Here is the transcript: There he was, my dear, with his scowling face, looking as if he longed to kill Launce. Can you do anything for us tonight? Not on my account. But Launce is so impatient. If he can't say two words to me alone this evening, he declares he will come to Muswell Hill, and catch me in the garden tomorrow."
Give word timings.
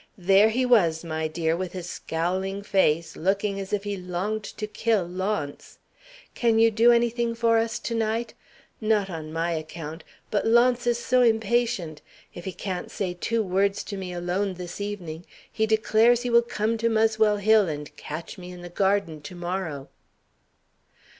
There 0.17 0.49
he 0.49 0.65
was, 0.65 1.03
my 1.03 1.27
dear, 1.27 1.55
with 1.55 1.73
his 1.73 1.87
scowling 1.87 2.63
face, 2.63 3.15
looking 3.15 3.59
as 3.59 3.71
if 3.71 3.83
he 3.83 3.95
longed 3.97 4.41
to 4.45 4.65
kill 4.65 5.05
Launce. 5.05 5.77
Can 6.33 6.57
you 6.57 6.71
do 6.71 6.91
anything 6.91 7.35
for 7.35 7.59
us 7.59 7.77
tonight? 7.77 8.33
Not 8.83 9.11
on 9.11 9.31
my 9.31 9.51
account. 9.51 10.03
But 10.31 10.47
Launce 10.47 10.87
is 10.87 10.97
so 10.97 11.21
impatient. 11.21 12.01
If 12.33 12.45
he 12.45 12.51
can't 12.51 12.89
say 12.89 13.13
two 13.13 13.43
words 13.43 13.83
to 13.83 13.95
me 13.95 14.11
alone 14.11 14.55
this 14.55 14.81
evening, 14.81 15.23
he 15.51 15.67
declares 15.67 16.23
he 16.23 16.31
will 16.31 16.41
come 16.41 16.79
to 16.79 16.89
Muswell 16.89 17.37
Hill, 17.37 17.67
and 17.67 17.95
catch 17.95 18.39
me 18.39 18.51
in 18.51 18.63
the 18.63 18.69
garden 18.69 19.21
tomorrow." 19.21 19.87